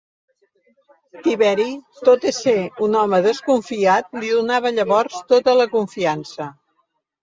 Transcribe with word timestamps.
Tiberi, 1.27 1.67
tot 2.09 2.25
i 2.33 2.33
ser 2.39 2.55
un 2.89 2.99
home 3.03 3.21
desconfiat, 3.29 4.13
li 4.23 4.35
donava 4.35 4.77
llavors 4.81 5.23
tota 5.33 5.59
la 5.65 5.73
confiança. 5.81 6.55